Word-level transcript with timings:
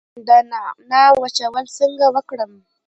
د 0.27 0.29
نعناع 0.51 1.11
وچول 1.21 1.65
څنګه 1.77 2.05
وکړم؟ 2.15 2.51